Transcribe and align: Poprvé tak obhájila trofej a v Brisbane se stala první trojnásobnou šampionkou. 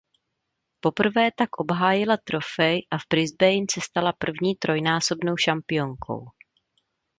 Poprvé 0.79 1.31
tak 1.35 1.57
obhájila 1.63 2.15
trofej 2.23 2.75
a 2.91 2.97
v 2.97 3.01
Brisbane 3.09 3.65
se 3.73 3.81
stala 3.81 4.13
první 4.13 4.55
trojnásobnou 4.55 5.37
šampionkou. 5.37 6.25